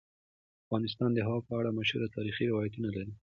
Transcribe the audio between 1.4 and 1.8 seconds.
په اړه